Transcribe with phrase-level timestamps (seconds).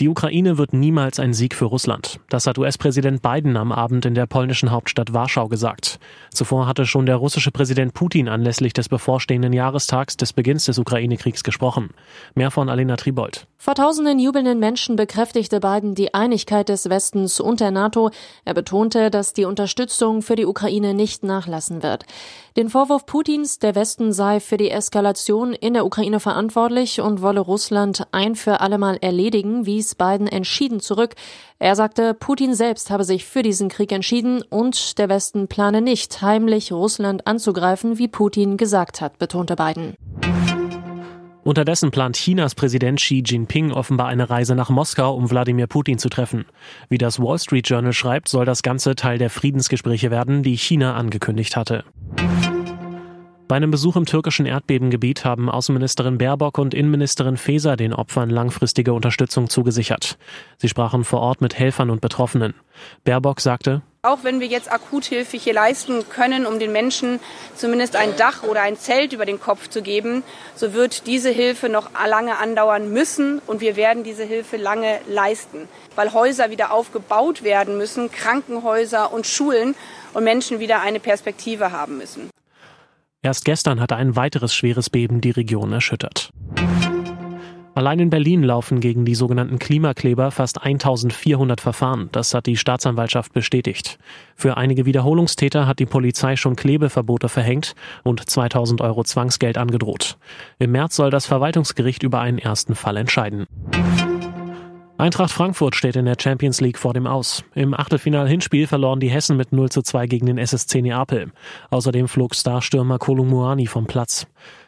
[0.00, 2.20] Die Ukraine wird niemals ein Sieg für Russland.
[2.30, 6.00] Das hat US-Präsident Biden am Abend in der polnischen Hauptstadt Warschau gesagt.
[6.32, 11.44] Zuvor hatte schon der russische Präsident Putin anlässlich des bevorstehenden Jahrestags des Beginns des Ukraine-Kriegs
[11.44, 11.90] gesprochen.
[12.34, 13.46] Mehr von Alena Tribold.
[13.58, 18.10] Vor tausenden jubelnden Menschen bekräftigte Biden die Einigkeit des Westens und der NATO.
[18.46, 22.06] Er betonte, dass die Unterstützung für die Ukraine nicht nachlassen wird.
[22.56, 27.40] Den Vorwurf Putins, der Westen sei für die Eskalation in der Ukraine verantwortlich und wolle
[27.40, 31.14] Russland ein für allemal erledigen, wies wies Biden entschieden zurück.
[31.58, 36.22] Er sagte, Putin selbst habe sich für diesen Krieg entschieden und der Westen plane nicht,
[36.22, 39.94] heimlich Russland anzugreifen, wie Putin gesagt hat, betonte Biden.
[41.42, 46.10] Unterdessen plant Chinas Präsident Xi Jinping offenbar eine Reise nach Moskau, um Wladimir Putin zu
[46.10, 46.44] treffen.
[46.90, 50.94] Wie das Wall Street Journal schreibt, soll das Ganze Teil der Friedensgespräche werden, die China
[50.94, 51.84] angekündigt hatte.
[53.50, 58.92] Bei einem Besuch im türkischen Erdbebengebiet haben Außenministerin Baerbock und Innenministerin Faeser den Opfern langfristige
[58.92, 60.18] Unterstützung zugesichert.
[60.58, 62.54] Sie sprachen vor Ort mit Helfern und Betroffenen.
[63.02, 67.18] Baerbock sagte, auch wenn wir jetzt Akuthilfe hier leisten können, um den Menschen
[67.56, 70.22] zumindest ein Dach oder ein Zelt über den Kopf zu geben,
[70.54, 75.68] so wird diese Hilfe noch lange andauern müssen und wir werden diese Hilfe lange leisten,
[75.96, 79.74] weil Häuser wieder aufgebaut werden müssen, Krankenhäuser und Schulen
[80.14, 82.30] und Menschen wieder eine Perspektive haben müssen.
[83.22, 86.30] Erst gestern hatte ein weiteres schweres Beben die Region erschüttert.
[87.74, 92.08] Allein in Berlin laufen gegen die sogenannten Klimakleber fast 1400 Verfahren.
[92.12, 93.98] Das hat die Staatsanwaltschaft bestätigt.
[94.34, 100.16] Für einige Wiederholungstäter hat die Polizei schon Klebeverbote verhängt und 2000 Euro Zwangsgeld angedroht.
[100.58, 103.46] Im März soll das Verwaltungsgericht über einen ersten Fall entscheiden.
[105.00, 107.42] Eintracht Frankfurt steht in der Champions League vor dem Aus.
[107.54, 111.32] Im Achtelfinal-Hinspiel verloren die Hessen mit 0 zu 2 gegen den SSC Neapel.
[111.70, 114.26] Außerdem flog Starstürmer Kolumuani vom Platz.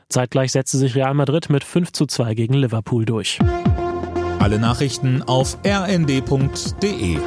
[0.09, 3.41] Zeitgleich setzte sich Real Madrid mit 5 zu 2 gegen Liverpool durch.
[4.39, 7.19] Alle Nachrichten auf rnd.de